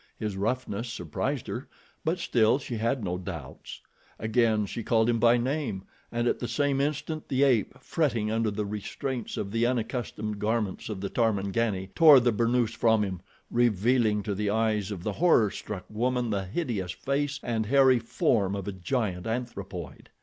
[0.17, 1.67] His roughness surprised her,
[2.03, 3.81] but still she had no doubts.
[4.17, 8.49] Again she called him by name, and at the same instant the ape, fretting under
[8.49, 14.23] the restraints of the unaccustomed garments of the Tarmangani, tore the burnoose from him, revealing
[14.23, 18.67] to the eyes of the horror struck woman the hideous face and hairy form of
[18.67, 20.09] a giant anthropoid.